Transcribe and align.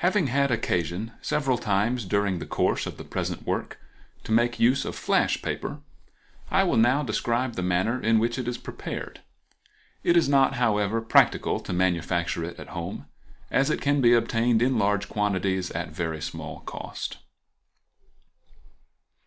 —Having 0.00 0.26
had 0.26 0.50
occasion 0.50 1.12
several 1.22 1.56
times 1.56 2.04
during 2.04 2.38
the 2.38 2.44
course 2.44 2.84
of 2.84 2.98
the 2.98 3.02
present 3.02 3.46
work 3.46 3.78
to 4.22 4.30
make 4.30 4.60
use 4.60 4.84
of 4.84 4.94
"flash 4.94 5.40
paper," 5.40 5.80
I 6.50 6.64
will 6.64 6.76
now 6.76 7.02
describe 7.02 7.54
the 7.54 7.62
manner 7.62 7.98
in 7.98 8.18
which 8.18 8.38
it 8.38 8.46
is 8.46 8.58
prepared. 8.58 9.22
It 10.02 10.18
is 10.18 10.28
not, 10.28 10.56
however, 10.56 11.00
practical 11.00 11.60
to 11.60 11.72
manufacture 11.72 12.44
it 12.44 12.58
at 12.60 12.68
home, 12.76 13.06
as 13.50 13.70
it 13.70 13.80
can 13.80 14.02
be 14.02 14.12
obtained 14.12 14.60
in 14.60 14.76
large 14.78 15.08
quantities 15.08 15.70
at 15.70 15.88
a 15.88 15.92
very 15.92 16.20
small 16.20 16.60
cost. 16.66 17.16